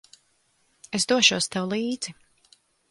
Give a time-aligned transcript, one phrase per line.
[1.01, 2.19] Es došos tev līdzi.